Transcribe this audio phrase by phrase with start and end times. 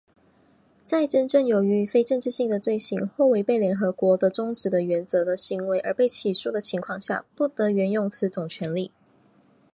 [0.83, 8.89] 在真正由于非政治性的罪行或违背联合国的宗旨和原则的行为而被起诉的情况下,不得援用此种权利。